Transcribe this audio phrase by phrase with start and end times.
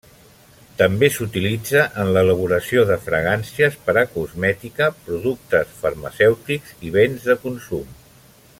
[0.77, 7.87] També s'utilitza en l'elaboració de fragàncies per a cosmètica, productes farmacèutics i béns de consum.